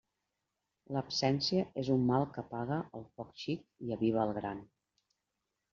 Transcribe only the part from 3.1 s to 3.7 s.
foc xic